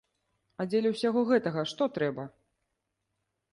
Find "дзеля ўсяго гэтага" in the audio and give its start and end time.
0.69-1.67